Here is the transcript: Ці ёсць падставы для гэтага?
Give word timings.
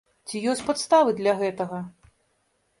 Ці 0.29 0.39
ёсць 0.53 0.63
падставы 0.69 1.15
для 1.21 1.37
гэтага? 1.43 1.85